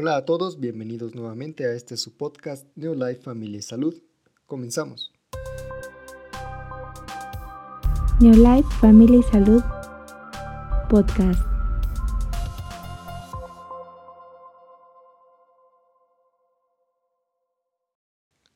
Hola 0.00 0.14
a 0.14 0.24
todos, 0.24 0.60
bienvenidos 0.60 1.16
nuevamente 1.16 1.64
a 1.64 1.72
este 1.72 1.96
su 1.96 2.16
podcast 2.16 2.64
Neolife 2.76 3.20
Familia 3.20 3.58
y 3.58 3.62
Salud. 3.62 4.00
Comenzamos. 4.46 5.12
Neolife 8.20 8.68
Familia 8.80 9.18
y 9.18 9.22
Salud 9.24 9.60
Podcast. 10.88 11.42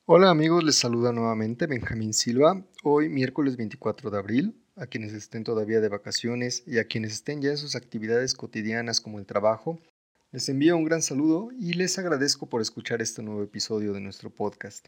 Hola 0.05 0.29
amigos, 0.29 0.63
les 0.63 0.75
saluda 0.75 1.11
nuevamente 1.11 1.67
Benjamín 1.67 2.13
Silva. 2.13 2.65
Hoy 2.85 3.09
miércoles 3.09 3.57
24 3.57 4.11
de 4.11 4.17
abril, 4.17 4.63
a 4.77 4.85
quienes 4.85 5.11
estén 5.11 5.43
todavía 5.43 5.81
de 5.81 5.89
vacaciones 5.89 6.63
y 6.65 6.79
a 6.79 6.85
quienes 6.85 7.11
estén 7.11 7.41
ya 7.41 7.49
en 7.49 7.57
sus 7.57 7.75
actividades 7.75 8.33
cotidianas 8.33 9.01
como 9.01 9.19
el 9.19 9.25
trabajo, 9.25 9.77
les 10.33 10.49
envío 10.49 10.75
un 10.75 10.83
gran 10.83 11.03
saludo 11.03 11.49
y 11.59 11.73
les 11.73 11.99
agradezco 11.99 12.49
por 12.49 12.59
escuchar 12.59 13.03
este 13.03 13.21
nuevo 13.21 13.43
episodio 13.43 13.93
de 13.93 14.01
nuestro 14.01 14.31
podcast. 14.31 14.87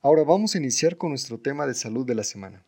Ahora 0.00 0.24
vamos 0.24 0.54
a 0.54 0.58
iniciar 0.58 0.96
con 0.96 1.10
nuestro 1.10 1.38
tema 1.38 1.66
de 1.66 1.74
salud 1.74 2.06
de 2.06 2.14
la 2.14 2.24
semana. 2.24 2.64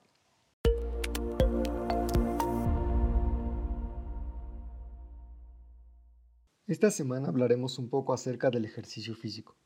Esta 6.66 6.90
semana 6.90 7.28
hablaremos 7.28 7.78
un 7.78 7.88
poco 7.88 8.12
acerca 8.12 8.50
del 8.50 8.66
ejercicio 8.66 9.14
físico. 9.14 9.56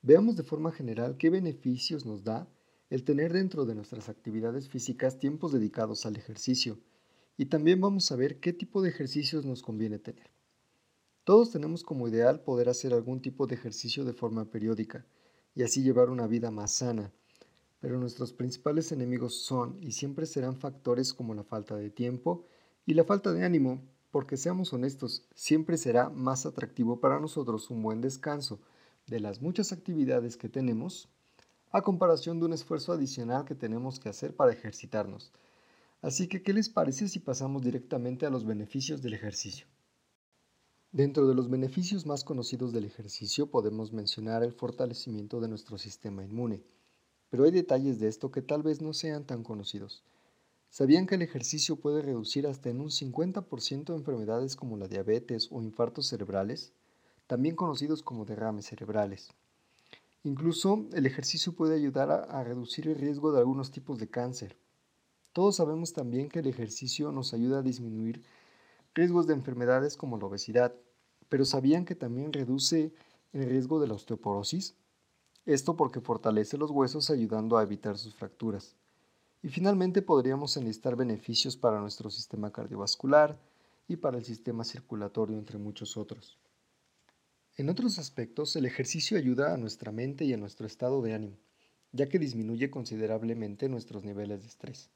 Veamos 0.00 0.34
de 0.36 0.44
forma 0.44 0.72
general 0.72 1.18
qué 1.18 1.28
beneficios 1.28 2.06
nos 2.06 2.24
da 2.24 2.48
el 2.88 3.04
tener 3.04 3.34
dentro 3.34 3.66
de 3.66 3.74
nuestras 3.74 4.08
actividades 4.08 4.70
físicas 4.70 5.18
tiempos 5.18 5.52
dedicados 5.52 6.06
al 6.06 6.16
ejercicio 6.16 6.78
y 7.36 7.46
también 7.46 7.82
vamos 7.82 8.10
a 8.10 8.16
ver 8.16 8.40
qué 8.40 8.54
tipo 8.54 8.80
de 8.80 8.88
ejercicios 8.88 9.44
nos 9.44 9.60
conviene 9.60 9.98
tener. 9.98 10.35
Todos 11.26 11.50
tenemos 11.50 11.82
como 11.82 12.06
ideal 12.06 12.38
poder 12.38 12.68
hacer 12.68 12.94
algún 12.94 13.20
tipo 13.20 13.48
de 13.48 13.56
ejercicio 13.56 14.04
de 14.04 14.12
forma 14.12 14.44
periódica 14.44 15.04
y 15.56 15.64
así 15.64 15.82
llevar 15.82 16.08
una 16.08 16.28
vida 16.28 16.52
más 16.52 16.70
sana, 16.70 17.10
pero 17.80 17.98
nuestros 17.98 18.32
principales 18.32 18.92
enemigos 18.92 19.34
son 19.34 19.76
y 19.82 19.90
siempre 19.90 20.26
serán 20.26 20.54
factores 20.54 21.12
como 21.12 21.34
la 21.34 21.42
falta 21.42 21.74
de 21.74 21.90
tiempo 21.90 22.44
y 22.86 22.94
la 22.94 23.02
falta 23.02 23.32
de 23.32 23.44
ánimo, 23.44 23.82
porque 24.12 24.36
seamos 24.36 24.72
honestos, 24.72 25.26
siempre 25.34 25.78
será 25.78 26.10
más 26.10 26.46
atractivo 26.46 27.00
para 27.00 27.18
nosotros 27.18 27.70
un 27.70 27.82
buen 27.82 28.00
descanso, 28.00 28.60
de 29.08 29.18
las 29.18 29.42
muchas 29.42 29.72
actividades 29.72 30.36
que 30.36 30.48
tenemos 30.48 31.08
a 31.72 31.82
comparación 31.82 32.38
de 32.38 32.46
un 32.46 32.52
esfuerzo 32.52 32.92
adicional 32.92 33.44
que 33.44 33.56
tenemos 33.56 33.98
que 33.98 34.10
hacer 34.10 34.36
para 34.36 34.52
ejercitarnos. 34.52 35.32
Así 36.02 36.28
que, 36.28 36.44
¿qué 36.44 36.52
les 36.52 36.68
parece 36.68 37.08
si 37.08 37.18
pasamos 37.18 37.62
directamente 37.62 38.26
a 38.26 38.30
los 38.30 38.46
beneficios 38.46 39.02
del 39.02 39.14
ejercicio? 39.14 39.66
Dentro 40.96 41.26
de 41.26 41.34
los 41.34 41.50
beneficios 41.50 42.06
más 42.06 42.24
conocidos 42.24 42.72
del 42.72 42.86
ejercicio 42.86 43.50
podemos 43.50 43.92
mencionar 43.92 44.42
el 44.42 44.54
fortalecimiento 44.54 45.40
de 45.40 45.48
nuestro 45.48 45.76
sistema 45.76 46.24
inmune, 46.24 46.62
pero 47.28 47.44
hay 47.44 47.50
detalles 47.50 48.00
de 48.00 48.08
esto 48.08 48.30
que 48.30 48.40
tal 48.40 48.62
vez 48.62 48.80
no 48.80 48.94
sean 48.94 49.26
tan 49.26 49.42
conocidos. 49.42 50.02
¿Sabían 50.70 51.06
que 51.06 51.16
el 51.16 51.20
ejercicio 51.20 51.76
puede 51.76 52.00
reducir 52.00 52.46
hasta 52.46 52.70
en 52.70 52.80
un 52.80 52.88
50% 52.88 53.94
enfermedades 53.94 54.56
como 54.56 54.78
la 54.78 54.88
diabetes 54.88 55.48
o 55.50 55.60
infartos 55.60 56.06
cerebrales? 56.06 56.72
también 57.26 57.56
conocidos 57.56 58.02
como 58.02 58.24
derrames 58.24 58.66
cerebrales. 58.66 59.32
Incluso 60.22 60.86
el 60.92 61.06
ejercicio 61.06 61.52
puede 61.52 61.76
ayudar 61.76 62.10
a, 62.10 62.42
reducir 62.44 62.88
el 62.88 62.96
riesgo 62.96 63.32
de 63.32 63.38
algunos 63.38 63.70
tipos 63.70 63.98
de 63.98 64.08
cáncer. 64.08 64.56
Todos 65.32 65.56
sabemos 65.56 65.92
también 65.92 66.28
que 66.28 66.38
el 66.38 66.46
ejercicio 66.46 67.12
nos 67.12 67.34
ayuda 67.34 67.58
a 67.58 67.62
disminuir 67.62 68.22
riesgos 68.94 69.26
de 69.26 69.34
enfermedades 69.34 69.96
como 69.96 70.18
la 70.18 70.26
obesidad, 70.26 70.74
pero 71.28 71.44
¿sabían 71.44 71.84
que 71.84 71.94
también 71.94 72.32
reduce 72.32 72.92
el 73.32 73.48
riesgo 73.48 73.80
de 73.80 73.88
la 73.88 73.94
osteoporosis? 73.94 74.74
Esto 75.44 75.76
porque 75.76 76.00
fortalece 76.00 76.58
los 76.58 76.70
huesos 76.70 77.10
ayudando 77.10 77.56
a 77.56 77.62
evitar 77.62 77.98
sus 77.98 78.14
fracturas. 78.14 78.74
Y 79.42 79.48
finalmente 79.48 80.02
podríamos 80.02 80.56
enlistar 80.56 80.96
beneficios 80.96 81.56
para 81.56 81.80
nuestro 81.80 82.10
sistema 82.10 82.52
cardiovascular 82.52 83.38
y 83.86 83.96
para 83.96 84.18
el 84.18 84.24
sistema 84.24 84.64
circulatorio, 84.64 85.38
entre 85.38 85.58
muchos 85.58 85.96
otros. 85.96 86.36
En 87.56 87.68
otros 87.68 87.98
aspectos, 87.98 88.56
el 88.56 88.66
ejercicio 88.66 89.16
ayuda 89.16 89.54
a 89.54 89.56
nuestra 89.56 89.92
mente 89.92 90.24
y 90.24 90.32
a 90.32 90.36
nuestro 90.36 90.66
estado 90.66 91.00
de 91.00 91.14
ánimo, 91.14 91.36
ya 91.92 92.08
que 92.08 92.18
disminuye 92.18 92.70
considerablemente 92.70 93.68
nuestros 93.68 94.04
niveles 94.04 94.42
de 94.42 94.48
estrés. 94.48 94.90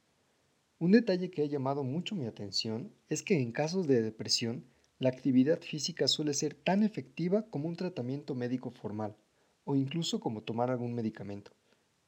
Un 0.78 0.90
detalle 0.90 1.30
que 1.30 1.42
ha 1.42 1.46
llamado 1.46 1.84
mucho 1.84 2.14
mi 2.16 2.26
atención 2.26 2.92
es 3.08 3.22
que 3.22 3.40
en 3.40 3.52
casos 3.52 3.86
de 3.86 4.02
depresión, 4.02 4.64
la 5.00 5.08
actividad 5.08 5.60
física 5.62 6.06
suele 6.06 6.34
ser 6.34 6.54
tan 6.54 6.82
efectiva 6.82 7.42
como 7.48 7.68
un 7.68 7.74
tratamiento 7.74 8.34
médico 8.34 8.70
formal, 8.70 9.16
o 9.64 9.74
incluso 9.74 10.20
como 10.20 10.42
tomar 10.42 10.70
algún 10.70 10.94
medicamento. 10.94 11.52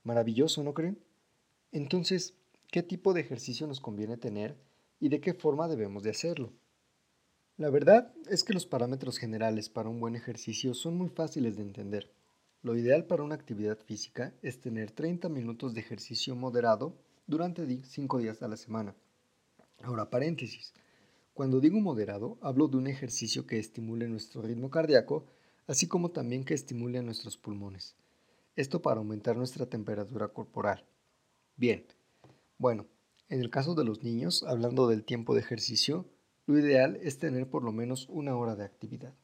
Maravilloso, 0.04 0.62
¿no 0.62 0.74
creen? 0.74 0.98
Entonces, 1.72 2.34
¿qué 2.70 2.82
tipo 2.82 3.14
de 3.14 3.22
ejercicio 3.22 3.66
nos 3.66 3.80
conviene 3.80 4.18
tener 4.18 4.56
y 5.00 5.08
de 5.08 5.22
qué 5.22 5.32
forma 5.32 5.68
debemos 5.68 6.02
de 6.02 6.10
hacerlo? 6.10 6.52
La 7.56 7.70
verdad 7.70 8.12
es 8.28 8.44
que 8.44 8.52
los 8.52 8.66
parámetros 8.66 9.16
generales 9.16 9.70
para 9.70 9.88
un 9.88 9.98
buen 9.98 10.14
ejercicio 10.14 10.74
son 10.74 10.98
muy 10.98 11.08
fáciles 11.08 11.56
de 11.56 11.62
entender. 11.62 12.12
Lo 12.62 12.76
ideal 12.76 13.06
para 13.06 13.22
una 13.22 13.34
actividad 13.34 13.78
física 13.78 14.34
es 14.42 14.60
tener 14.60 14.90
30 14.90 15.30
minutos 15.30 15.72
de 15.72 15.80
ejercicio 15.80 16.36
moderado 16.36 16.94
durante 17.26 17.66
5 17.84 18.18
días 18.18 18.42
a 18.42 18.48
la 18.48 18.58
semana. 18.58 18.94
Ahora, 19.82 20.10
paréntesis. 20.10 20.74
Cuando 21.34 21.60
digo 21.60 21.80
moderado, 21.80 22.36
hablo 22.42 22.68
de 22.68 22.76
un 22.76 22.86
ejercicio 22.86 23.46
que 23.46 23.58
estimule 23.58 24.06
nuestro 24.06 24.42
ritmo 24.42 24.70
cardíaco, 24.70 25.24
así 25.66 25.88
como 25.88 26.10
también 26.10 26.44
que 26.44 26.52
estimule 26.52 26.98
a 26.98 27.02
nuestros 27.02 27.38
pulmones. 27.38 27.96
Esto 28.54 28.82
para 28.82 28.98
aumentar 28.98 29.36
nuestra 29.36 29.64
temperatura 29.64 30.28
corporal. 30.28 30.84
Bien, 31.56 31.86
bueno, 32.58 32.86
en 33.30 33.40
el 33.40 33.48
caso 33.48 33.74
de 33.74 33.84
los 33.84 34.02
niños, 34.02 34.42
hablando 34.42 34.86
del 34.88 35.04
tiempo 35.04 35.34
de 35.34 35.40
ejercicio, 35.40 36.04
lo 36.44 36.58
ideal 36.58 36.98
es 37.02 37.18
tener 37.18 37.48
por 37.48 37.64
lo 37.64 37.72
menos 37.72 38.08
una 38.10 38.36
hora 38.36 38.54
de 38.54 38.64
actividad. 38.64 39.14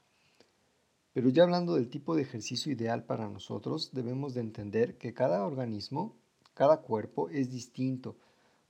Pero 1.12 1.28
ya 1.28 1.42
hablando 1.42 1.74
del 1.74 1.90
tipo 1.90 2.16
de 2.16 2.22
ejercicio 2.22 2.72
ideal 2.72 3.04
para 3.04 3.28
nosotros, 3.28 3.90
debemos 3.92 4.32
de 4.32 4.40
entender 4.40 4.96
que 4.96 5.12
cada 5.12 5.44
organismo, 5.44 6.16
cada 6.54 6.80
cuerpo 6.80 7.28
es 7.28 7.50
distinto, 7.50 8.16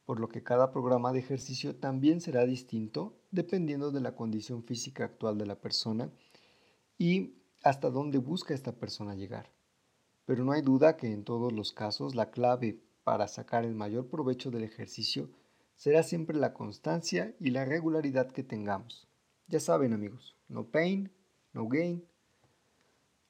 por 0.09 0.21
lo 0.21 0.31
que 0.31 0.43
cada 0.43 0.73
programa 0.73 1.13
de 1.13 1.19
ejercicio 1.19 1.77
también 1.77 2.23
será 2.23 2.47
distinto 2.47 3.21
dependiendo 3.31 3.91
de 3.91 4.01
la 4.01 4.17
condición 4.17 4.65
física 4.65 5.05
actual 5.05 5.37
de 5.37 5.45
la 5.45 5.61
persona 5.61 6.11
y 6.97 7.35
hasta 7.63 7.91
dónde 7.91 8.17
busca 8.17 8.55
esta 8.55 8.73
persona 8.73 9.15
llegar. 9.15 9.53
Pero 10.25 10.47
no 10.47 10.53
hay 10.53 10.63
duda 10.63 10.97
que 10.97 11.13
en 11.13 11.25
todos 11.25 11.53
los 11.53 11.73
casos 11.73 12.15
la 12.15 12.31
clave 12.31 12.81
para 13.05 13.29
sacar 13.29 13.67
el 13.67 13.75
mayor 13.75 14.07
provecho 14.07 14.51
del 14.51 14.65
ejercicio 14.65 15.29
será 15.77 16.03
siempre 16.03 16.39
la 16.39 16.55
constancia 16.55 17.35
y 17.39 17.51
la 17.51 17.67
regularidad 17.67 18.33
que 18.33 18.43
tengamos. 18.43 19.07
Ya 19.47 19.61
saben 19.61 19.93
amigos, 19.93 20.37
no 20.49 20.65
pain, 20.69 21.13
no 21.53 21.69
gain. 21.69 22.03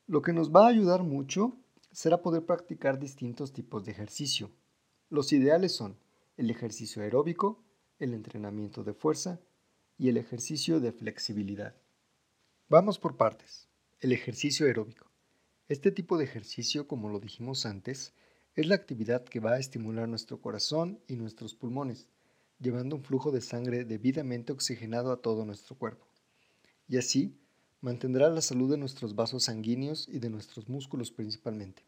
Lo 0.06 0.22
que 0.22 0.32
nos 0.32 0.54
va 0.54 0.66
a 0.66 0.70
ayudar 0.70 1.02
mucho 1.02 1.56
será 1.90 2.22
poder 2.22 2.46
practicar 2.46 3.00
distintos 3.00 3.52
tipos 3.52 3.84
de 3.84 3.90
ejercicio. 3.90 4.52
Los 5.10 5.32
ideales 5.32 5.74
son 5.74 5.96
el 6.38 6.50
ejercicio 6.50 7.02
aeróbico, 7.02 7.62
el 7.98 8.14
entrenamiento 8.14 8.82
de 8.82 8.94
fuerza 8.94 9.40
y 9.98 10.08
el 10.08 10.16
ejercicio 10.16 10.80
de 10.80 10.92
flexibilidad. 10.92 11.76
Vamos 12.70 12.98
por 12.98 13.18
partes. 13.18 13.68
El 14.00 14.12
ejercicio 14.12 14.64
aeróbico. 14.64 15.10
Este 15.68 15.90
tipo 15.90 16.16
de 16.16 16.24
ejercicio, 16.24 16.88
como 16.88 17.10
lo 17.10 17.20
dijimos 17.20 17.66
antes, 17.66 18.14
es 18.54 18.66
la 18.66 18.76
actividad 18.76 19.24
que 19.24 19.40
va 19.40 19.52
a 19.52 19.58
estimular 19.58 20.08
nuestro 20.08 20.40
corazón 20.40 21.00
y 21.08 21.16
nuestros 21.16 21.54
pulmones 21.54 22.08
llevando 22.60 22.96
un 22.96 23.04
flujo 23.04 23.30
de 23.30 23.40
sangre 23.40 23.84
debidamente 23.84 24.52
oxigenado 24.52 25.12
a 25.12 25.20
todo 25.20 25.44
nuestro 25.44 25.76
cuerpo. 25.76 26.06
Y 26.88 26.96
así 26.96 27.36
mantendrá 27.80 28.30
la 28.30 28.40
salud 28.40 28.70
de 28.70 28.78
nuestros 28.78 29.14
vasos 29.14 29.44
sanguíneos 29.44 30.08
y 30.08 30.18
de 30.18 30.30
nuestros 30.30 30.68
músculos 30.68 31.10
principalmente. 31.10 31.84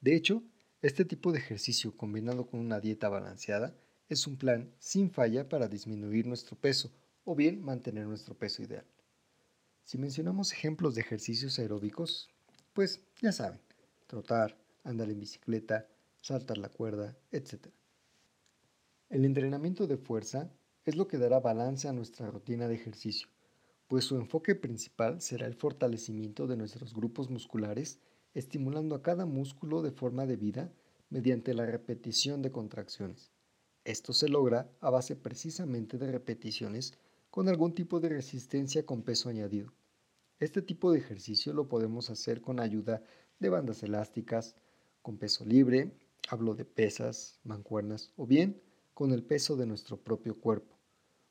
De 0.00 0.16
hecho, 0.16 0.42
este 0.82 1.04
tipo 1.04 1.32
de 1.32 1.38
ejercicio 1.38 1.96
combinado 1.96 2.46
con 2.46 2.60
una 2.60 2.80
dieta 2.80 3.08
balanceada 3.08 3.74
es 4.08 4.26
un 4.26 4.36
plan 4.36 4.72
sin 4.78 5.10
falla 5.10 5.48
para 5.48 5.68
disminuir 5.68 6.26
nuestro 6.26 6.56
peso 6.56 6.90
o 7.24 7.34
bien 7.34 7.62
mantener 7.62 8.06
nuestro 8.06 8.34
peso 8.34 8.62
ideal. 8.62 8.86
Si 9.84 9.98
mencionamos 9.98 10.52
ejemplos 10.52 10.94
de 10.94 11.02
ejercicios 11.02 11.58
aeróbicos, 11.58 12.30
pues 12.72 13.00
ya 13.20 13.32
saben, 13.32 13.60
trotar, 14.06 14.56
andar 14.84 15.10
en 15.10 15.20
bicicleta, 15.20 15.86
saltar 16.22 16.58
la 16.58 16.68
cuerda, 16.68 17.16
etc. 17.30 17.66
El 19.08 19.24
entrenamiento 19.24 19.86
de 19.86 19.96
fuerza 19.96 20.50
es 20.84 20.96
lo 20.96 21.08
que 21.08 21.18
dará 21.18 21.40
balance 21.40 21.88
a 21.88 21.92
nuestra 21.92 22.30
rutina 22.30 22.68
de 22.68 22.74
ejercicio, 22.74 23.28
pues 23.86 24.04
su 24.04 24.16
enfoque 24.16 24.54
principal 24.54 25.20
será 25.20 25.46
el 25.46 25.54
fortalecimiento 25.54 26.46
de 26.46 26.56
nuestros 26.56 26.94
grupos 26.94 27.28
musculares, 27.28 27.98
estimulando 28.34 28.94
a 28.94 29.02
cada 29.02 29.26
músculo 29.26 29.82
de 29.82 29.90
forma 29.90 30.26
debida 30.26 30.72
mediante 31.08 31.54
la 31.54 31.66
repetición 31.66 32.42
de 32.42 32.50
contracciones. 32.50 33.32
Esto 33.84 34.12
se 34.12 34.28
logra 34.28 34.70
a 34.80 34.90
base 34.90 35.16
precisamente 35.16 35.98
de 35.98 36.12
repeticiones 36.12 36.94
con 37.30 37.48
algún 37.48 37.74
tipo 37.74 38.00
de 38.00 38.10
resistencia 38.10 38.84
con 38.84 39.02
peso 39.02 39.28
añadido. 39.28 39.72
Este 40.38 40.62
tipo 40.62 40.92
de 40.92 40.98
ejercicio 40.98 41.52
lo 41.52 41.68
podemos 41.68 42.10
hacer 42.10 42.40
con 42.40 42.60
ayuda 42.60 43.02
de 43.38 43.48
bandas 43.48 43.82
elásticas, 43.82 44.56
con 45.02 45.18
peso 45.18 45.44
libre, 45.44 45.92
hablo 46.28 46.54
de 46.54 46.64
pesas, 46.64 47.40
mancuernas 47.44 48.12
o 48.16 48.26
bien 48.26 48.60
con 48.94 49.12
el 49.12 49.22
peso 49.22 49.56
de 49.56 49.66
nuestro 49.66 49.96
propio 49.96 50.38
cuerpo. 50.38 50.78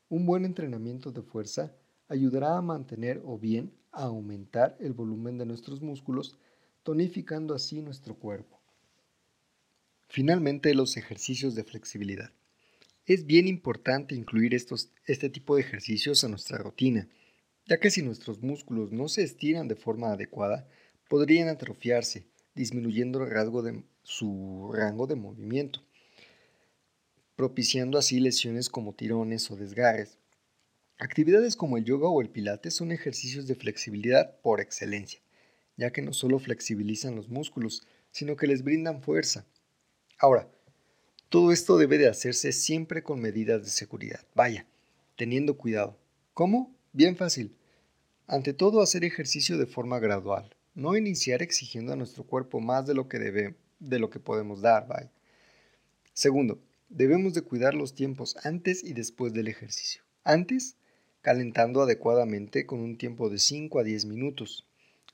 Un 0.08 0.26
buen 0.26 0.44
entrenamiento 0.44 1.12
de 1.12 1.22
fuerza 1.22 1.72
ayudará 2.08 2.56
a 2.56 2.62
mantener 2.62 3.22
o 3.24 3.38
bien 3.38 3.72
a 3.92 4.04
aumentar 4.04 4.76
el 4.80 4.92
volumen 4.92 5.38
de 5.38 5.46
nuestros 5.46 5.80
músculos, 5.80 6.36
tonificando 6.82 7.54
así 7.54 7.82
nuestro 7.82 8.14
cuerpo. 8.14 8.60
Finalmente, 10.08 10.74
los 10.74 10.96
ejercicios 10.96 11.54
de 11.54 11.64
flexibilidad. 11.64 12.32
Es 13.06 13.26
bien 13.26 13.46
importante 13.48 14.14
incluir 14.14 14.54
estos, 14.54 14.90
este 15.06 15.30
tipo 15.30 15.56
de 15.56 15.62
ejercicios 15.62 16.24
a 16.24 16.28
nuestra 16.28 16.58
rutina, 16.58 17.08
ya 17.66 17.78
que 17.78 17.90
si 17.90 18.02
nuestros 18.02 18.42
músculos 18.42 18.92
no 18.92 19.08
se 19.08 19.22
estiran 19.22 19.68
de 19.68 19.76
forma 19.76 20.12
adecuada, 20.12 20.68
podrían 21.08 21.48
atrofiarse, 21.48 22.26
disminuyendo 22.54 23.22
el 23.22 23.30
de 23.62 23.84
su 24.02 24.70
rango 24.72 25.06
de 25.06 25.16
movimiento, 25.16 25.82
propiciando 27.36 27.98
así 27.98 28.20
lesiones 28.20 28.68
como 28.68 28.94
tirones 28.94 29.50
o 29.50 29.56
desgarres. 29.56 30.18
Actividades 30.98 31.56
como 31.56 31.76
el 31.76 31.84
yoga 31.84 32.08
o 32.08 32.20
el 32.20 32.28
pilates 32.28 32.74
son 32.74 32.92
ejercicios 32.92 33.46
de 33.46 33.54
flexibilidad 33.54 34.40
por 34.40 34.60
excelencia, 34.60 35.20
ya 35.80 35.90
que 35.90 36.02
no 36.02 36.12
solo 36.12 36.38
flexibilizan 36.38 37.16
los 37.16 37.28
músculos, 37.28 37.82
sino 38.12 38.36
que 38.36 38.46
les 38.46 38.62
brindan 38.62 39.02
fuerza, 39.02 39.46
Ahora, 40.22 40.50
todo 41.30 41.50
esto 41.50 41.78
debe 41.78 41.96
de 41.96 42.06
hacerse 42.06 42.52
siempre 42.52 43.02
con 43.02 43.22
medidas 43.22 43.62
de 43.62 43.70
seguridad. 43.70 44.20
Vaya, 44.34 44.66
teniendo 45.16 45.56
cuidado. 45.56 45.96
¿Cómo? 46.34 46.76
Bien 46.92 47.16
fácil. 47.16 47.56
Ante 48.26 48.52
todo, 48.52 48.82
hacer 48.82 49.02
ejercicio 49.02 49.56
de 49.56 49.64
forma 49.64 49.98
gradual. 49.98 50.54
No 50.74 50.94
iniciar 50.94 51.40
exigiendo 51.40 51.94
a 51.94 51.96
nuestro 51.96 52.24
cuerpo 52.24 52.60
más 52.60 52.86
de 52.86 52.92
lo 52.92 53.08
que 53.08 53.18
debe, 53.18 53.54
de 53.78 53.98
lo 53.98 54.10
que 54.10 54.20
podemos 54.20 54.60
dar. 54.60 54.86
Vaya. 54.86 55.10
Segundo, 56.12 56.60
debemos 56.90 57.32
de 57.32 57.40
cuidar 57.40 57.72
los 57.72 57.94
tiempos 57.94 58.36
antes 58.44 58.84
y 58.84 58.92
después 58.92 59.32
del 59.32 59.48
ejercicio. 59.48 60.02
Antes, 60.22 60.76
calentando 61.22 61.80
adecuadamente 61.80 62.66
con 62.66 62.80
un 62.80 62.98
tiempo 62.98 63.30
de 63.30 63.38
5 63.38 63.78
a 63.78 63.84
10 63.84 64.04
minutos, 64.04 64.66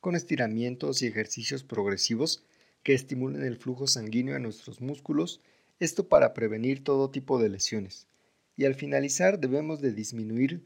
con 0.06 0.14
estiramientos 0.14 1.02
y 1.02 1.08
ejercicios 1.08 1.64
progresivos 1.64 2.44
que 2.84 2.94
estimulen 2.94 3.42
el 3.42 3.56
flujo 3.56 3.88
sanguíneo 3.88 4.36
a 4.36 4.38
nuestros 4.38 4.80
músculos, 4.80 5.40
esto 5.80 6.08
para 6.08 6.32
prevenir 6.32 6.84
todo 6.84 7.10
tipo 7.10 7.40
de 7.40 7.48
lesiones. 7.48 8.06
Y 8.54 8.66
al 8.66 8.76
finalizar 8.76 9.40
debemos 9.40 9.80
de 9.80 9.90
disminuir 9.90 10.62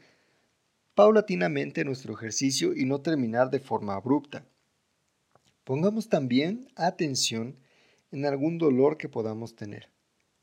paulatinamente 0.93 1.83
nuestro 1.83 2.13
ejercicio 2.13 2.75
y 2.75 2.85
no 2.85 3.01
terminar 3.01 3.49
de 3.49 3.59
forma 3.59 3.95
abrupta. 3.95 4.45
Pongamos 5.63 6.07
también 6.07 6.67
atención 6.75 7.57
en 8.11 8.27
algún 8.27 8.59
dolor 8.59 8.97
que 8.97 9.09
podamos 9.09 9.55
tener. 9.55 9.89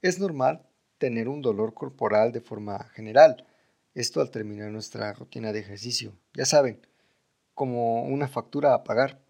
Es 0.02 0.18
normal 0.18 0.66
tener 0.98 1.28
un 1.28 1.40
dolor 1.40 1.72
corporal 1.72 2.32
de 2.32 2.40
forma 2.40 2.82
general, 2.96 3.46
esto 3.94 4.20
al 4.20 4.32
terminar 4.32 4.72
nuestra 4.72 5.12
rutina 5.12 5.52
de 5.52 5.60
ejercicio, 5.60 6.18
ya 6.34 6.46
saben, 6.46 6.80
como 7.58 8.04
una 8.04 8.28
factura 8.28 8.72
a 8.72 8.84
pagar. 8.84 9.20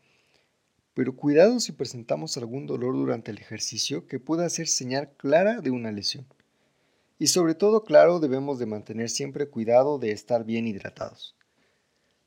Pero 0.93 1.17
cuidado 1.17 1.61
si 1.61 1.73
presentamos 1.73 2.37
algún 2.37 2.67
dolor 2.67 2.95
durante 2.95 3.31
el 3.31 3.39
ejercicio 3.39 4.07
que 4.07 4.21
pueda 4.21 4.51
ser 4.51 4.69
señal 4.69 5.11
clara 5.17 5.63
de 5.63 5.71
una 5.71 5.93
lesión. 5.93 6.27
Y 7.19 7.29
sobre 7.29 7.55
todo, 7.55 7.85
claro, 7.85 8.21
debemos 8.21 8.59
de 8.59 8.67
mantener 8.67 9.09
siempre 9.09 9.49
cuidado 9.49 9.99
de 9.99 10.11
estar 10.11 10.45
bien 10.45 10.67
hidratados. 10.67 11.35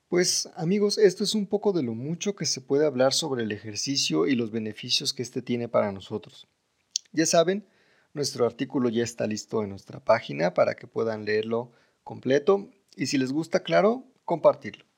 Pues 0.09 0.49
amigos, 0.55 0.97
esto 0.97 1.23
es 1.23 1.35
un 1.35 1.45
poco 1.45 1.71
de 1.71 1.83
lo 1.83 1.93
mucho 1.93 2.35
que 2.35 2.45
se 2.45 2.61
puede 2.61 2.87
hablar 2.87 3.13
sobre 3.13 3.43
el 3.43 3.51
ejercicio 3.51 4.25
y 4.25 4.35
los 4.35 4.49
beneficios 4.49 5.13
que 5.13 5.21
éste 5.21 5.43
tiene 5.43 5.69
para 5.69 5.91
nosotros. 5.91 6.47
Ya 7.13 7.27
saben, 7.27 7.67
nuestro 8.13 8.47
artículo 8.47 8.89
ya 8.89 9.03
está 9.03 9.27
listo 9.27 9.61
en 9.61 9.69
nuestra 9.69 9.99
página 9.99 10.55
para 10.55 10.73
que 10.73 10.87
puedan 10.87 11.25
leerlo 11.25 11.71
completo 12.03 12.71
y 12.95 13.05
si 13.05 13.19
les 13.19 13.31
gusta, 13.31 13.61
claro, 13.61 14.03
compartirlo. 14.25 14.90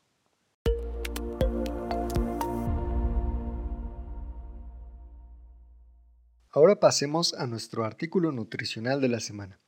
Ahora 6.55 6.79
pasemos 6.79 7.33
a 7.33 7.47
nuestro 7.47 7.83
artículo 7.83 8.31
nutricional 8.31 9.01
de 9.01 9.09
la 9.09 9.19
semana. 9.19 9.59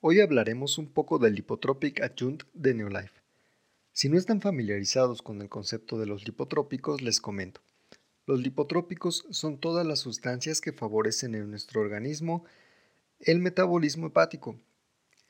Hoy 0.00 0.20
hablaremos 0.20 0.78
un 0.78 0.88
poco 0.88 1.20
del 1.20 1.36
Lipotropic 1.36 2.02
Adjunct 2.02 2.48
de 2.52 2.74
Neolife. 2.74 3.22
Si 3.92 4.08
no 4.08 4.18
están 4.18 4.40
familiarizados 4.40 5.22
con 5.22 5.40
el 5.42 5.48
concepto 5.48 5.96
de 5.96 6.06
los 6.06 6.26
lipotrópicos, 6.26 7.02
les 7.02 7.20
comento. 7.20 7.60
Los 8.26 8.40
lipotrópicos 8.40 9.28
son 9.30 9.58
todas 9.58 9.86
las 9.86 10.00
sustancias 10.00 10.60
que 10.60 10.72
favorecen 10.72 11.36
en 11.36 11.48
nuestro 11.50 11.80
organismo 11.80 12.44
el 13.20 13.38
metabolismo 13.38 14.08
hepático. 14.08 14.58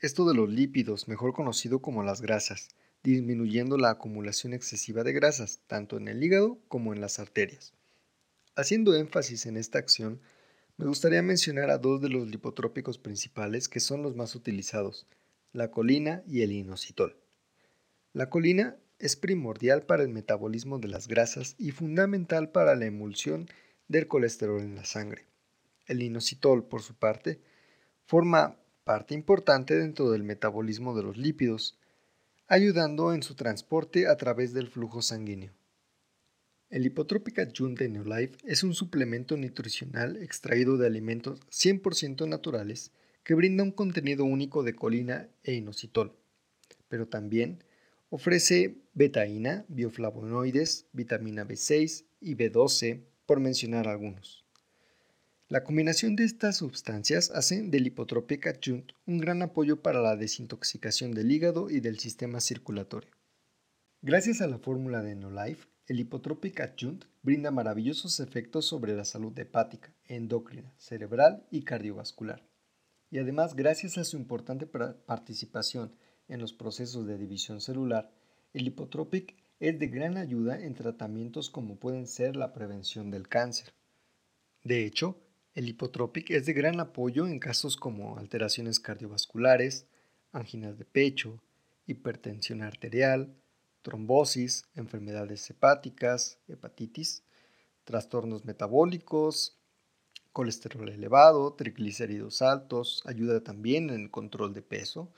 Esto 0.00 0.26
de 0.26 0.32
los 0.32 0.48
lípidos, 0.48 1.06
mejor 1.06 1.34
conocido 1.34 1.80
como 1.80 2.02
las 2.02 2.22
grasas, 2.22 2.68
disminuyendo 3.02 3.76
la 3.76 3.90
acumulación 3.90 4.54
excesiva 4.54 5.04
de 5.04 5.12
grasas, 5.12 5.60
tanto 5.66 5.98
en 5.98 6.08
el 6.08 6.24
hígado 6.24 6.58
como 6.68 6.94
en 6.94 7.02
las 7.02 7.18
arterias. 7.18 7.74
Haciendo 8.56 8.94
énfasis 8.94 9.44
en 9.44 9.58
esta 9.58 9.78
acción, 9.78 10.18
me 10.76 10.86
gustaría 10.86 11.22
mencionar 11.22 11.70
a 11.70 11.78
dos 11.78 12.00
de 12.00 12.08
los 12.08 12.28
lipotrópicos 12.28 12.98
principales 12.98 13.68
que 13.68 13.80
son 13.80 14.02
los 14.02 14.16
más 14.16 14.34
utilizados, 14.34 15.06
la 15.52 15.70
colina 15.70 16.22
y 16.26 16.42
el 16.42 16.50
inositol. 16.50 17.16
La 18.12 18.28
colina 18.28 18.76
es 18.98 19.14
primordial 19.14 19.82
para 19.82 20.02
el 20.02 20.08
metabolismo 20.08 20.78
de 20.78 20.88
las 20.88 21.06
grasas 21.06 21.54
y 21.58 21.70
fundamental 21.70 22.50
para 22.50 22.74
la 22.74 22.86
emulsión 22.86 23.46
del 23.86 24.08
colesterol 24.08 24.60
en 24.60 24.74
la 24.74 24.84
sangre. 24.84 25.26
El 25.86 26.02
inositol, 26.02 26.66
por 26.66 26.82
su 26.82 26.94
parte, 26.94 27.40
forma 28.04 28.56
parte 28.82 29.14
importante 29.14 29.76
dentro 29.76 30.10
del 30.10 30.24
metabolismo 30.24 30.96
de 30.96 31.02
los 31.02 31.16
lípidos, 31.16 31.78
ayudando 32.46 33.14
en 33.14 33.22
su 33.22 33.34
transporte 33.34 34.08
a 34.08 34.16
través 34.16 34.52
del 34.52 34.68
flujo 34.68 35.02
sanguíneo. 35.02 35.52
El 36.74 36.84
Hipotropic 36.86 37.38
Adjunct 37.38 37.78
de 37.78 37.88
Neolife 37.88 38.36
es 38.42 38.64
un 38.64 38.74
suplemento 38.74 39.36
nutricional 39.36 40.16
extraído 40.16 40.76
de 40.76 40.88
alimentos 40.88 41.38
100% 41.52 42.26
naturales 42.28 42.90
que 43.22 43.34
brinda 43.34 43.62
un 43.62 43.70
contenido 43.70 44.24
único 44.24 44.64
de 44.64 44.74
colina 44.74 45.28
e 45.44 45.54
inositol, 45.54 46.18
pero 46.88 47.06
también 47.06 47.62
ofrece 48.10 48.78
betaína, 48.92 49.64
bioflavonoides, 49.68 50.86
vitamina 50.92 51.46
B6 51.46 52.06
y 52.20 52.34
B12, 52.34 53.04
por 53.24 53.38
mencionar 53.38 53.86
algunos. 53.86 54.44
La 55.46 55.62
combinación 55.62 56.16
de 56.16 56.24
estas 56.24 56.56
sustancias 56.56 57.30
hace 57.30 57.62
del 57.62 57.86
Hipotropic 57.86 58.48
Adjunct 58.48 58.94
un 59.06 59.18
gran 59.18 59.42
apoyo 59.42 59.80
para 59.80 60.02
la 60.02 60.16
desintoxicación 60.16 61.12
del 61.12 61.30
hígado 61.30 61.70
y 61.70 61.78
del 61.78 62.00
sistema 62.00 62.40
circulatorio. 62.40 63.12
Gracias 64.02 64.40
a 64.40 64.48
la 64.48 64.58
fórmula 64.58 65.02
de 65.04 65.14
Neolife, 65.14 65.68
el 65.86 66.00
Hipotropic 66.00 66.60
Adjunct 66.60 67.04
brinda 67.22 67.50
maravillosos 67.50 68.18
efectos 68.20 68.64
sobre 68.64 68.96
la 68.96 69.04
salud 69.04 69.38
hepática, 69.38 69.92
endocrina, 70.06 70.72
cerebral 70.78 71.46
y 71.50 71.62
cardiovascular. 71.62 72.46
Y 73.10 73.18
además, 73.18 73.54
gracias 73.54 73.98
a 73.98 74.04
su 74.04 74.16
importante 74.16 74.66
participación 74.66 75.94
en 76.26 76.40
los 76.40 76.54
procesos 76.54 77.06
de 77.06 77.18
división 77.18 77.60
celular, 77.60 78.10
el 78.54 78.66
Hipotropic 78.66 79.36
es 79.60 79.78
de 79.78 79.88
gran 79.88 80.16
ayuda 80.16 80.58
en 80.58 80.74
tratamientos 80.74 81.50
como 81.50 81.76
pueden 81.76 82.06
ser 82.06 82.34
la 82.34 82.54
prevención 82.54 83.10
del 83.10 83.28
cáncer. 83.28 83.74
De 84.62 84.86
hecho, 84.86 85.20
el 85.54 85.68
Hipotropic 85.68 86.30
es 86.30 86.46
de 86.46 86.54
gran 86.54 86.80
apoyo 86.80 87.26
en 87.26 87.38
casos 87.38 87.76
como 87.76 88.16
alteraciones 88.16 88.80
cardiovasculares, 88.80 89.86
anginas 90.32 90.78
de 90.78 90.84
pecho, 90.86 91.42
hipertensión 91.86 92.62
arterial, 92.62 93.36
trombosis, 93.84 94.64
enfermedades 94.74 95.48
hepáticas, 95.48 96.38
hepatitis, 96.48 97.22
trastornos 97.84 98.44
metabólicos, 98.44 99.60
colesterol 100.32 100.88
elevado, 100.88 101.52
triglicéridos 101.52 102.42
altos, 102.42 103.02
ayuda 103.06 103.44
también 103.44 103.90
en 103.90 104.00
el 104.00 104.10
control 104.10 104.54
de 104.54 104.62
peso, 104.62 105.12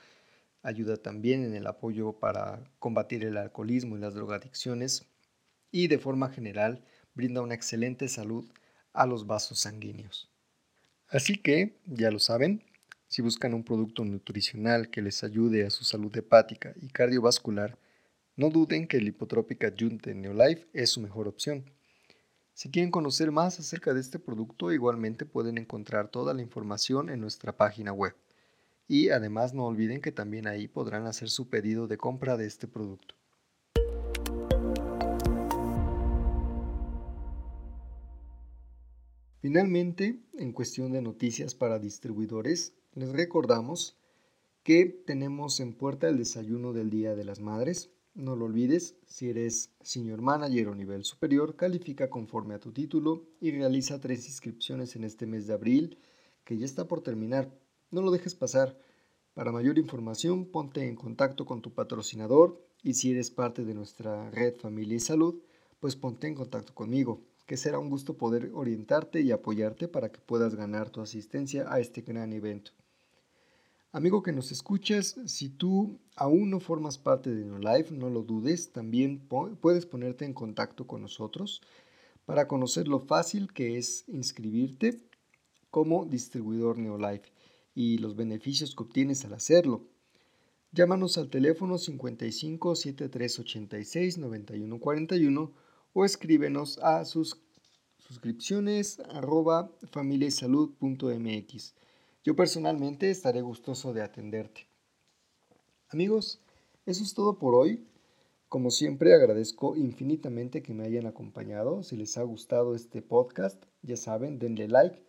ayuda 0.61 0.97
también 0.97 1.43
en 1.43 1.55
el 1.55 1.65
apoyo 1.65 2.19
para 2.19 2.61
combatir 2.77 3.23
el 3.23 3.37
alcoholismo 3.37 3.95
y 3.95 4.01
las 4.01 4.13
drogadicciones 4.13 5.07
y 5.71 5.87
de 5.87 5.97
forma 5.97 6.29
general 6.29 6.83
brinda 7.15 7.41
una 7.41 7.55
excelente 7.55 8.07
salud 8.09 8.45
a 8.93 9.05
los 9.05 9.25
vasos 9.25 9.59
sanguíneos. 9.59 10.29
Así 11.07 11.37
que, 11.37 11.79
ya 11.85 12.11
lo 12.11 12.19
saben, 12.19 12.63
si 13.07 13.21
buscan 13.21 13.53
un 13.53 13.63
producto 13.63 14.03
nutricional 14.03 14.89
que 14.89 15.01
les 15.01 15.23
ayude 15.23 15.65
a 15.65 15.69
su 15.69 15.85
salud 15.85 16.15
hepática 16.17 16.73
y 16.81 16.89
cardiovascular, 16.89 17.77
no 18.37 18.51
duden 18.51 18.87
que 18.87 18.97
el 18.97 19.07
hipotrópica 19.07 19.73
Junte 19.77 20.13
Neolife 20.13 20.67
es 20.71 20.91
su 20.91 21.01
mejor 21.01 21.27
opción. 21.27 21.71
Si 22.53 22.69
quieren 22.69 22.91
conocer 22.91 23.31
más 23.31 23.59
acerca 23.59 23.95
de 23.95 23.99
este 23.99 24.19
producto, 24.19 24.71
igualmente 24.71 25.25
pueden 25.25 25.57
encontrar 25.57 26.11
toda 26.11 26.35
la 26.35 26.43
información 26.43 27.09
en 27.09 27.19
nuestra 27.19 27.57
página 27.57 27.93
web. 27.93 28.15
Y 28.87 29.09
además 29.09 29.55
no 29.55 29.65
olviden 29.65 30.01
que 30.01 30.11
también 30.11 30.45
ahí 30.45 30.67
podrán 30.67 31.07
hacer 31.07 31.31
su 31.31 31.49
pedido 31.49 31.87
de 31.87 31.97
compra 31.97 32.37
de 32.37 32.45
este 32.45 32.67
producto. 32.67 33.15
Finalmente, 39.41 40.19
en 40.37 40.51
cuestión 40.51 40.91
de 40.91 41.01
noticias 41.01 41.55
para 41.55 41.79
distribuidores, 41.79 42.75
les 42.93 43.09
recordamos 43.09 43.97
que 44.61 44.85
tenemos 44.85 45.59
en 45.59 45.73
puerta 45.73 46.07
el 46.07 46.19
desayuno 46.19 46.71
del 46.73 46.91
Día 46.91 47.15
de 47.15 47.25
las 47.25 47.39
Madres, 47.39 47.89
no 48.17 48.35
lo 48.35 48.45
olvides, 48.45 48.95
si 49.05 49.29
eres 49.29 49.75
senior 49.79 50.23
manager 50.23 50.69
o 50.69 50.75
nivel 50.75 51.03
superior, 51.03 51.55
califica 51.55 52.09
conforme 52.09 52.55
a 52.55 52.59
tu 52.59 52.71
título 52.71 53.27
y 53.39 53.51
realiza 53.51 54.01
tres 54.01 54.27
inscripciones 54.27 54.95
en 54.95 55.03
este 55.03 55.27
mes 55.27 55.45
de 55.45 55.53
abril, 55.53 55.99
que 56.43 56.57
ya 56.57 56.65
está 56.65 56.87
por 56.87 57.01
terminar. 57.01 57.53
No 57.91 58.01
lo 58.01 58.09
dejes 58.09 58.33
pasar. 58.33 58.75
Para 59.35 59.51
mayor 59.51 59.77
información, 59.77 60.47
ponte 60.47 60.87
en 60.87 60.95
contacto 60.95 61.45
con 61.45 61.61
tu 61.61 61.75
patrocinador 61.75 62.59
y 62.81 62.95
si 62.95 63.11
eres 63.11 63.29
parte 63.29 63.63
de 63.65 63.75
nuestra 63.75 64.31
red 64.31 64.55
Familia 64.55 64.95
y 64.95 64.99
Salud, 64.99 65.39
pues 65.79 65.95
ponte 65.95 66.25
en 66.25 66.33
contacto 66.33 66.73
conmigo, 66.73 67.21
que 67.45 67.55
será 67.55 67.77
un 67.77 67.91
gusto 67.91 68.17
poder 68.17 68.49
orientarte 68.55 69.21
y 69.21 69.29
apoyarte 69.29 69.87
para 69.87 70.11
que 70.11 70.21
puedas 70.21 70.55
ganar 70.55 70.89
tu 70.89 71.01
asistencia 71.01 71.71
a 71.71 71.79
este 71.79 72.01
gran 72.01 72.33
evento. 72.33 72.71
Amigo 73.93 74.21
que 74.21 74.33
nos 74.33 74.51
escuchas, 74.51 75.15
si 75.25 75.47
tú 75.49 75.99
aún 76.17 76.49
no 76.49 76.59
formas 76.59 76.97
parte 76.97 77.33
de 77.33 77.45
Neolife, 77.45 77.95
no 77.95 78.09
lo 78.09 78.21
dudes, 78.21 78.73
también 78.73 79.27
puedes 79.61 79.85
ponerte 79.85 80.25
en 80.25 80.33
contacto 80.33 80.85
con 80.85 81.01
nosotros 81.01 81.61
para 82.25 82.49
conocer 82.49 82.89
lo 82.89 82.99
fácil 82.99 83.53
que 83.53 83.77
es 83.77 84.03
inscribirte 84.07 85.01
como 85.71 86.05
distribuidor 86.05 86.77
Neolife 86.77 87.31
y 87.73 87.97
los 87.99 88.17
beneficios 88.17 88.75
que 88.75 88.83
obtienes 88.83 89.23
al 89.23 89.33
hacerlo. 89.33 89.87
Llámanos 90.73 91.17
al 91.17 91.29
teléfono 91.29 91.77
55 91.77 92.75
7386 92.75 94.17
9141 94.17 95.53
o 95.93 96.05
escríbenos 96.05 96.77
a 96.79 97.05
sus 97.05 97.39
suscripciones 97.99 98.99
arroba 98.99 99.71
familiasalud.mx. 99.91 101.73
Yo 102.27 102.35
personalmente 102.35 103.09
estaré 103.09 103.39
gustoso 103.39 103.93
de 103.93 104.01
atenderte. 104.01 104.67
Amigos, 105.87 106.41
eso 106.85 107.01
es 107.01 107.13
todo 107.13 107.39
por 107.39 107.55
hoy. 107.55 107.87
Como 108.49 108.69
siempre 108.69 109.13
agradezco 109.13 109.77
infinitamente 109.77 110.61
que 110.61 110.73
me 110.73 110.83
hayan 110.83 111.05
acompañado. 111.05 111.83
Si 111.83 111.95
les 111.95 112.17
ha 112.17 112.23
gustado 112.23 112.75
este 112.75 113.01
podcast, 113.01 113.63
ya 113.81 113.95
saben, 113.95 114.39
denle 114.39 114.67
like, 114.67 115.01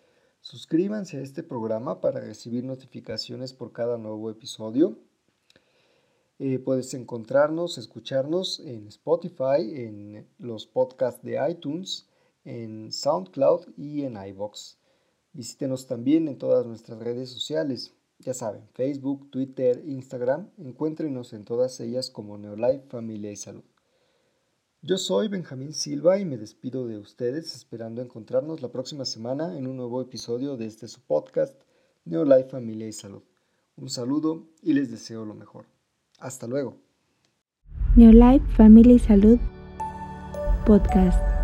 suscríbanse 0.42 1.16
a 1.16 1.22
este 1.22 1.42
programa 1.42 2.00
para 2.00 2.20
recibir 2.20 2.62
notificaciones 2.62 3.52
por 3.52 3.72
cada 3.72 3.98
nuevo 3.98 4.30
episodio. 4.30 4.96
Eh, 6.38 6.60
puedes 6.60 6.94
encontrarnos, 6.94 7.78
escucharnos 7.78 8.60
en 8.60 8.86
Spotify, 8.86 9.58
en 9.74 10.28
los 10.38 10.68
podcasts 10.68 11.24
de 11.24 11.36
iTunes, 11.50 12.08
en 12.44 12.92
SoundCloud 12.92 13.76
y 13.76 14.02
en 14.04 14.24
iBox. 14.24 14.77
Visítenos 15.32 15.86
también 15.86 16.28
en 16.28 16.38
todas 16.38 16.66
nuestras 16.66 16.98
redes 16.98 17.30
sociales. 17.30 17.94
Ya 18.20 18.34
saben, 18.34 18.62
Facebook, 18.72 19.30
Twitter, 19.30 19.82
Instagram. 19.86 20.50
Encuéntrenos 20.58 21.32
en 21.32 21.44
todas 21.44 21.78
ellas 21.80 22.10
como 22.10 22.36
Neolife 22.36 22.86
Familia 22.88 23.30
y 23.30 23.36
Salud. 23.36 23.64
Yo 24.82 24.96
soy 24.96 25.28
Benjamín 25.28 25.72
Silva 25.72 26.18
y 26.18 26.24
me 26.24 26.36
despido 26.36 26.86
de 26.86 26.98
ustedes 26.98 27.54
esperando 27.54 28.00
encontrarnos 28.00 28.62
la 28.62 28.70
próxima 28.70 29.04
semana 29.04 29.58
en 29.58 29.66
un 29.66 29.76
nuevo 29.76 30.00
episodio 30.00 30.56
de 30.56 30.66
este 30.66 30.86
su 30.86 31.00
podcast 31.00 31.60
Neolife 32.04 32.50
Familia 32.50 32.86
y 32.86 32.92
Salud. 32.92 33.22
Un 33.76 33.90
saludo 33.90 34.46
y 34.62 34.72
les 34.72 34.90
deseo 34.90 35.24
lo 35.24 35.34
mejor. 35.34 35.66
Hasta 36.18 36.46
luego. 36.46 36.76
Neolife 37.96 38.46
Familia 38.56 38.94
y 38.94 38.98
Salud 38.98 39.38
Podcast. 40.66 41.37